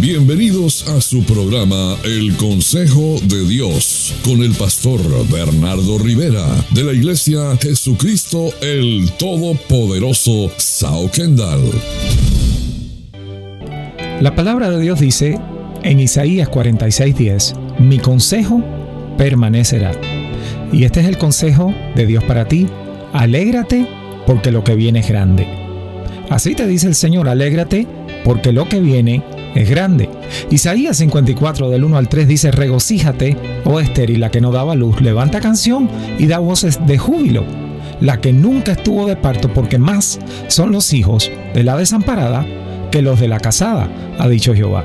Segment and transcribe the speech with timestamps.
[0.00, 6.92] Bienvenidos a su programa El Consejo de Dios con el pastor Bernardo Rivera de la
[6.92, 11.62] Iglesia Jesucristo el Todopoderoso Sao Kendall.
[14.20, 15.40] La palabra de Dios dice
[15.82, 18.62] en Isaías 46:10, mi consejo
[19.16, 19.92] permanecerá.
[20.72, 22.66] Y este es el consejo de Dios para ti.
[23.14, 23.88] Alégrate
[24.26, 25.65] porque lo que viene es grande.
[26.30, 27.86] Así te dice el Señor, alégrate
[28.24, 29.22] porque lo que viene
[29.54, 30.08] es grande.
[30.50, 35.00] Isaías 54 del 1 al 3 dice, regocíjate, oh estéril, la que no daba luz,
[35.00, 37.44] levanta canción y da voces de júbilo,
[38.00, 40.18] la que nunca estuvo de parto, porque más
[40.48, 42.44] son los hijos de la desamparada
[42.90, 43.88] que los de la casada,
[44.18, 44.84] ha dicho Jehová.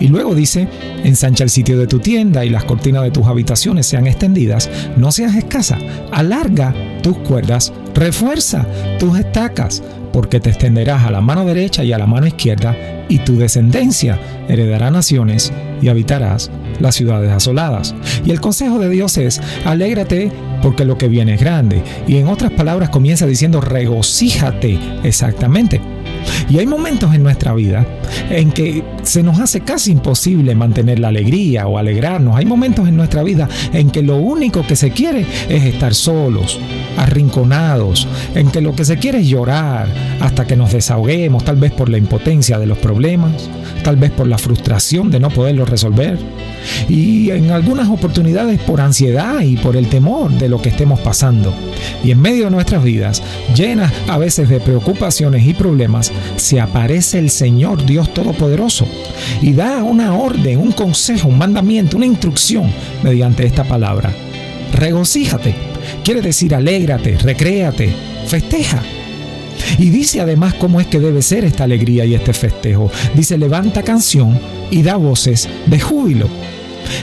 [0.00, 0.66] Y luego dice,
[1.04, 5.12] ensancha el sitio de tu tienda y las cortinas de tus habitaciones sean extendidas, no
[5.12, 5.78] seas escasa,
[6.10, 8.66] alarga tus cuerdas, refuerza
[8.98, 12.76] tus estacas, porque te extenderás a la mano derecha y a la mano izquierda,
[13.08, 17.94] y tu descendencia heredará naciones y habitarás las ciudades asoladas.
[18.24, 21.82] Y el consejo de Dios es, alégrate porque lo que viene es grande.
[22.06, 25.80] Y en otras palabras comienza diciendo, regocíjate exactamente.
[26.48, 27.86] Y hay momentos en nuestra vida
[28.28, 32.36] en que se nos hace casi imposible mantener la alegría o alegrarnos.
[32.36, 36.58] Hay momentos en nuestra vida en que lo único que se quiere es estar solos,
[36.96, 39.88] arrinconados, en que lo que se quiere es llorar
[40.20, 43.48] hasta que nos desahoguemos, tal vez por la impotencia de los problemas,
[43.82, 46.18] tal vez por la frustración de no poderlo resolver
[46.88, 51.54] y en algunas oportunidades por ansiedad y por el temor de lo que estemos pasando.
[52.04, 53.22] Y en medio de nuestras vidas,
[53.54, 58.86] llenas a veces de preocupaciones y problemas, se aparece el Señor Dios Todopoderoso
[59.40, 62.70] y da una orden, un consejo, un mandamiento, una instrucción
[63.02, 64.12] mediante esta palabra.
[64.72, 65.54] Regocíjate.
[66.04, 67.92] Quiere decir alégrate, recréate,
[68.26, 68.82] festeja.
[69.78, 72.90] Y dice además cómo es que debe ser esta alegría y este festejo.
[73.14, 74.38] Dice, levanta canción
[74.70, 76.28] y da voces de júbilo.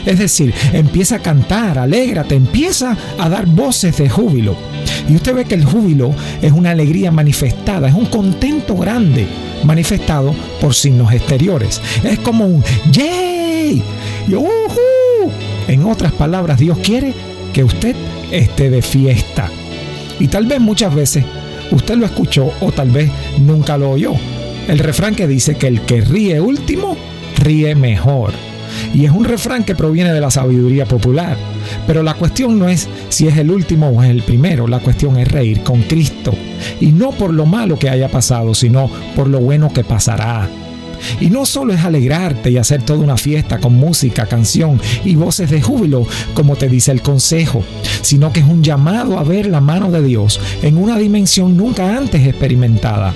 [0.04, 4.56] Es decir, empieza a cantar, alégrate, empieza a dar voces de júbilo.
[5.08, 9.26] Y usted ve que el júbilo es una alegría manifestada, es un contento grande
[9.64, 11.80] manifestado por signos exteriores.
[12.04, 12.62] Es como un
[12.92, 13.82] ¡yay!
[14.28, 14.34] Y
[15.68, 17.14] En otras palabras, Dios quiere
[17.52, 17.94] que usted
[18.30, 19.50] esté de fiesta.
[20.20, 21.24] Y tal vez muchas veces
[21.70, 24.12] usted lo escuchó o tal vez nunca lo oyó.
[24.68, 26.96] El refrán que dice que el que ríe último,
[27.38, 28.32] ríe mejor.
[28.92, 31.36] Y es un refrán que proviene de la sabiduría popular.
[31.86, 35.18] Pero la cuestión no es si es el último o es el primero, la cuestión
[35.18, 36.32] es reír con Cristo.
[36.80, 40.48] Y no por lo malo que haya pasado, sino por lo bueno que pasará.
[41.20, 45.50] Y no solo es alegrarte y hacer toda una fiesta con música, canción y voces
[45.50, 47.62] de júbilo, como te dice el consejo,
[48.02, 51.96] sino que es un llamado a ver la mano de Dios en una dimensión nunca
[51.96, 53.14] antes experimentada.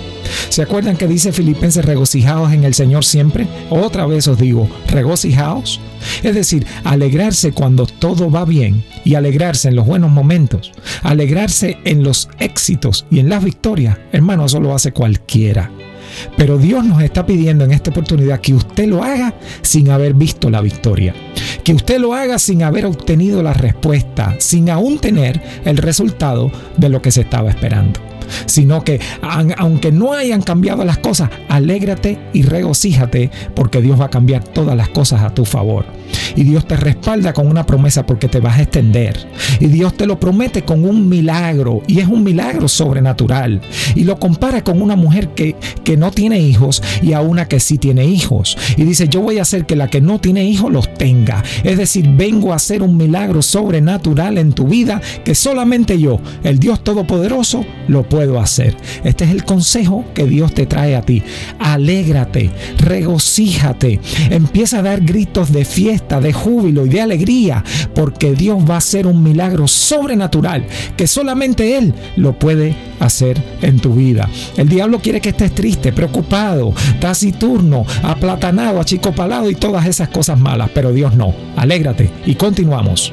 [0.48, 3.47] ¿Se acuerdan que dice Filipenses regocijaos en el Señor siempre?
[3.70, 5.81] Otra vez os digo, regocijaos.
[6.22, 10.72] Es decir, alegrarse cuando todo va bien y alegrarse en los buenos momentos,
[11.03, 15.70] alegrarse en los éxitos y en las victorias, hermano, eso lo hace cualquiera.
[16.37, 20.50] Pero Dios nos está pidiendo en esta oportunidad que usted lo haga sin haber visto
[20.50, 21.15] la victoria.
[21.65, 26.89] Que usted lo haga sin haber obtenido la respuesta, sin aún tener el resultado de
[26.89, 28.00] lo que se estaba esperando
[28.47, 29.00] sino que
[29.59, 34.77] aunque no hayan cambiado las cosas, alégrate y regocíjate porque Dios va a cambiar todas
[34.77, 35.84] las cosas a tu favor.
[36.37, 39.16] Y Dios te respalda con una promesa porque te vas a extender.
[39.60, 41.83] Y Dios te lo promete con un milagro.
[41.87, 43.60] Y es un milagro sobrenatural.
[43.94, 47.61] Y lo compara con una mujer que, que no tiene hijos y a una que
[47.61, 48.56] sí tiene hijos.
[48.77, 51.43] Y dice, yo voy a hacer que la que no tiene hijos los tenga.
[51.65, 56.59] Es decir, vengo a hacer un milagro sobrenatural en tu vida que solamente yo, el
[56.59, 58.77] Dios Todopoderoso, lo puedo hacer.
[59.05, 61.22] Este es el consejo que Dios te trae a ti.
[61.59, 64.00] Alégrate, regocíjate,
[64.31, 67.65] empieza a dar gritos de fiesta, de júbilo y de alegría,
[67.95, 73.78] porque Dios va a hacer un milagro sobrenatural que solamente Él lo puede hacer en
[73.78, 74.28] tu vida.
[74.56, 80.70] El diablo quiere que estés triste, preocupado, taciturno, aplatanado, achicopalado y todas esas cosas malas,
[80.75, 81.35] pero Dios no.
[81.56, 83.12] Alégrate y continuamos.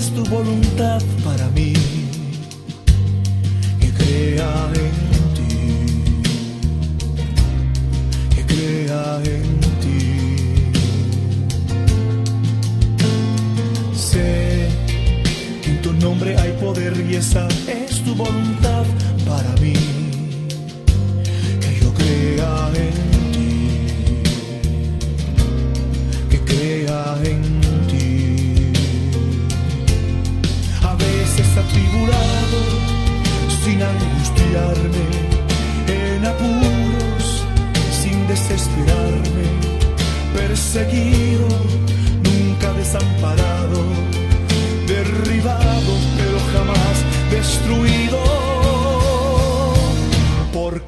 [0.00, 1.79] es tu voluntad para mí.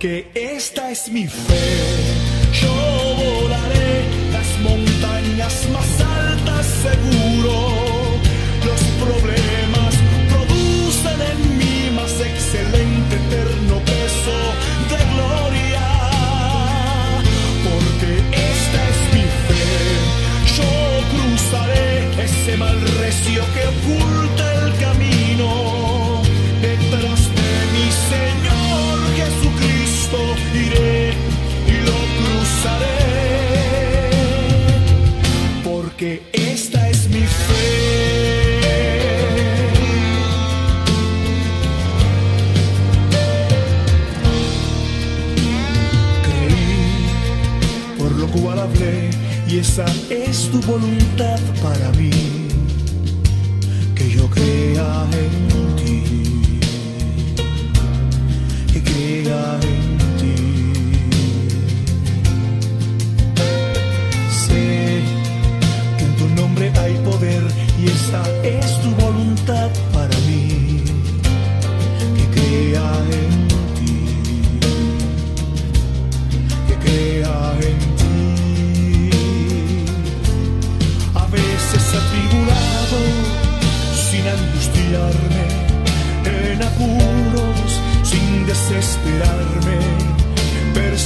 [0.02, 1.62] que esta es mi fe.
[2.60, 2.74] Yo
[3.22, 7.71] volaré las montañas más altas seguro.
[55.02, 55.61] my head.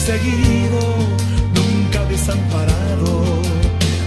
[0.06, 0.78] Seguido,
[1.52, 3.42] nunca desamparado,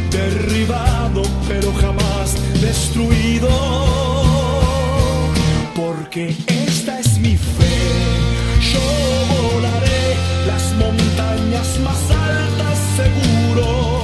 [0.09, 3.49] derribado pero jamás destruido.
[5.75, 7.79] Porque esta es mi fe,
[8.71, 10.15] yo volaré
[10.47, 13.98] las montañas más altas seguro.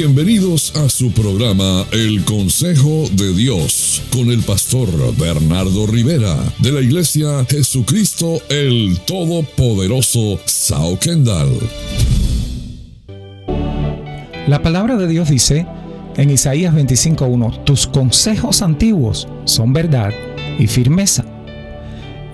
[0.00, 6.80] Bienvenidos a su programa El Consejo de Dios con el pastor Bernardo Rivera de la
[6.80, 11.50] Iglesia Jesucristo el Todopoderoso Sao Kendall.
[14.46, 15.66] La palabra de Dios dice
[16.16, 20.12] en Isaías 25.1, tus consejos antiguos son verdad
[20.60, 21.24] y firmeza.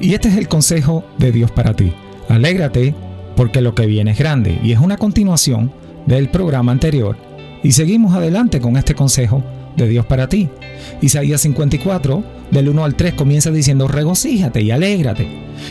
[0.00, 1.94] Y este es el consejo de Dios para ti.
[2.28, 2.94] Alégrate
[3.36, 4.60] porque lo que viene es grande.
[4.62, 5.72] Y es una continuación
[6.04, 7.16] del programa anterior.
[7.64, 9.42] Y seguimos adelante con este consejo
[9.74, 10.50] de Dios para ti.
[11.00, 15.26] Isaías 54, del 1 al 3, comienza diciendo, regocíjate y alégrate.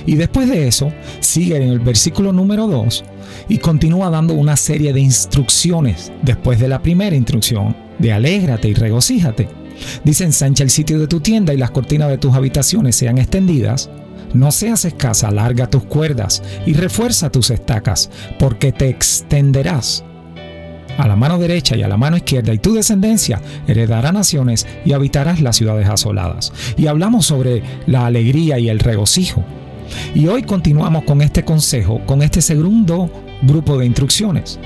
[0.08, 3.06] Y después de eso, sigue en el versículo número 2
[3.48, 8.74] y continúa dando una serie de instrucciones después de la primera instrucción de alégrate y
[8.74, 9.48] regocíjate.
[10.04, 13.92] Dice, ensancha el sitio de tu tienda y las cortinas de tus habitaciones sean extendidas.
[14.34, 18.10] No seas escasa, alarga tus cuerdas y refuerza tus estacas,
[18.40, 20.04] porque te extenderás
[20.98, 24.94] a la mano derecha y a la mano izquierda, y tu descendencia heredará naciones y
[24.94, 26.52] habitarás las ciudades asoladas.
[26.78, 29.44] Y hablamos sobre la alegría y el regocijo.
[30.16, 33.10] Y hoy continuamos con este consejo, con este segundo
[33.44, 34.60] grupo de instrucciones.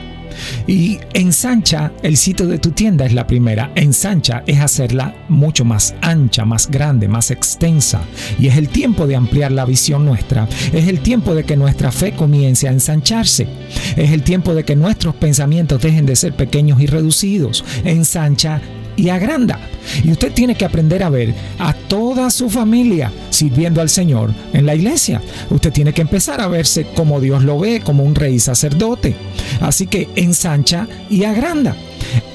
[0.68, 3.72] Y ensancha el sitio de tu tienda es la primera.
[3.76, 8.02] Ensancha es hacerla mucho más ancha, más grande, más extensa.
[8.40, 10.48] Y es el tiempo de ampliar la visión nuestra.
[10.74, 13.48] Es el tiempo de que nuestra fe comience a ensancharse.
[13.96, 17.64] Es el tiempo de que nuestros pensamientos dejen de ser pequeños y reducidos.
[17.84, 18.62] Ensancha
[18.98, 19.60] y agranda.
[20.04, 24.66] Y usted tiene que aprender a ver a toda su familia sirviendo al Señor en
[24.66, 25.22] la iglesia.
[25.50, 29.16] Usted tiene que empezar a verse como Dios lo ve, como un rey sacerdote.
[29.62, 31.76] Así que ensancha y agranda.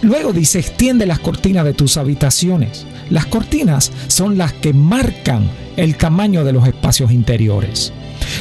[0.00, 2.86] Luego dice, extiende las cortinas de tus habitaciones.
[3.10, 7.92] Las cortinas son las que marcan el tamaño de los espacios interiores.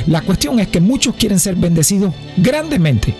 [0.07, 3.15] La cuestión es que muchos quieren ser bendecidos grandemente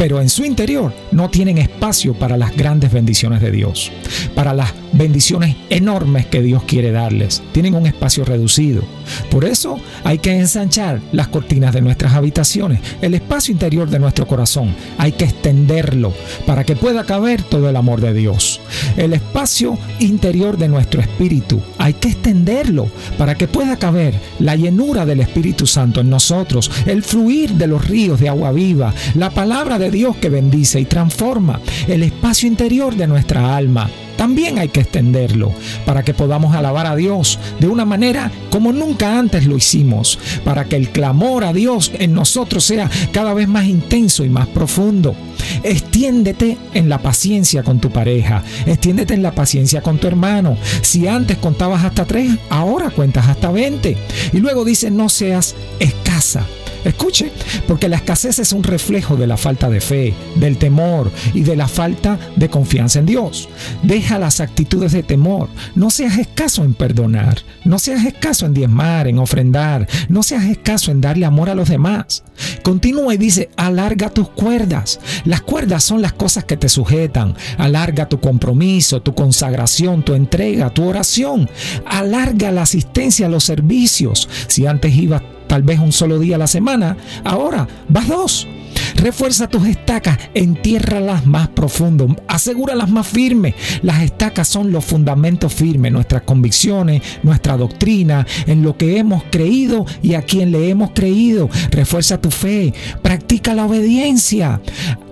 [0.00, 3.92] pero en su interior no tienen espacio para las grandes bendiciones de Dios,
[4.34, 7.42] para las bendiciones enormes que Dios quiere darles.
[7.52, 8.82] Tienen un espacio reducido.
[9.30, 14.26] Por eso hay que ensanchar las cortinas de nuestras habitaciones, el espacio interior de nuestro
[14.26, 14.74] corazón.
[14.98, 16.12] Hay que extenderlo
[16.46, 18.60] para que pueda caber todo el amor de Dios.
[18.96, 25.06] El espacio interior de nuestro espíritu hay que extenderlo para que pueda caber la llenura
[25.06, 29.78] del Espíritu Santo en nosotros, el fluir de los ríos de agua viva, la palabra
[29.78, 33.90] de Dios que bendice y transforma el espacio interior de nuestra alma.
[34.20, 35.50] También hay que extenderlo
[35.86, 40.66] para que podamos alabar a Dios de una manera como nunca antes lo hicimos, para
[40.66, 45.14] que el clamor a Dios en nosotros sea cada vez más intenso y más profundo.
[45.62, 50.58] Extiéndete en la paciencia con tu pareja, extiéndete en la paciencia con tu hermano.
[50.82, 53.96] Si antes contabas hasta tres, ahora cuentas hasta 20.
[54.34, 56.44] Y luego dice, no seas escasa
[56.84, 57.30] Escuche,
[57.68, 61.56] porque la escasez es un reflejo de la falta de fe, del temor y de
[61.56, 63.48] la falta de confianza en Dios.
[63.82, 65.48] Deja las actitudes de temor.
[65.74, 67.42] No seas escaso en perdonar.
[67.64, 69.86] No seas escaso en diezmar, en ofrendar.
[70.08, 72.24] No seas escaso en darle amor a los demás.
[72.62, 75.00] Continúa y dice, alarga tus cuerdas.
[75.24, 77.34] Las cuerdas son las cosas que te sujetan.
[77.58, 81.48] Alarga tu compromiso, tu consagración, tu entrega, tu oración.
[81.84, 84.28] Alarga la asistencia a los servicios.
[84.46, 88.46] Si antes ibas tal vez un solo día a la semana, ahora vas dos.
[88.94, 93.56] Refuerza tus estacas, entiérralas más profundo, asegúralas más firmes.
[93.82, 99.86] Las estacas son los fundamentos firmes, nuestras convicciones, nuestra doctrina, en lo que hemos creído
[100.02, 101.50] y a quien le hemos creído.
[101.72, 104.60] Refuerza tu fe, practica la obediencia,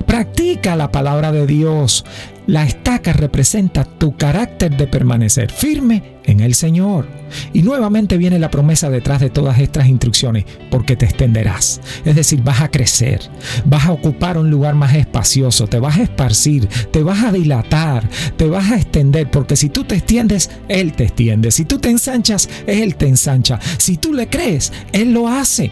[0.06, 2.04] practica la palabra de Dios.
[2.48, 7.06] La estaca representa tu carácter de permanecer firme en el Señor.
[7.52, 11.78] Y nuevamente viene la promesa detrás de todas estas instrucciones, porque te extenderás.
[12.06, 13.20] Es decir, vas a crecer,
[13.66, 18.08] vas a ocupar un lugar más espacioso, te vas a esparcir, te vas a dilatar,
[18.38, 21.50] te vas a extender, porque si tú te extiendes, Él te extiende.
[21.50, 23.60] Si tú te ensanchas, Él te ensancha.
[23.76, 25.70] Si tú le crees, Él lo hace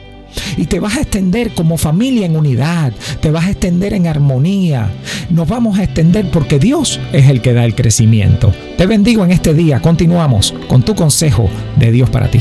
[0.56, 4.90] y te vas a extender como familia en unidad, te vas a extender en armonía.
[5.30, 8.52] Nos vamos a extender porque Dios es el que da el crecimiento.
[8.76, 9.80] Te bendigo en este día.
[9.80, 12.40] Continuamos con tu consejo de Dios para ti.